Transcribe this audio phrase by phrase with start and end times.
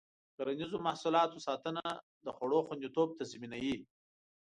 [0.03, 0.05] د
[0.37, 1.83] کرنیزو محصولاتو ساتنه
[2.25, 3.77] د خوړو خوندیتوب تضمینوي.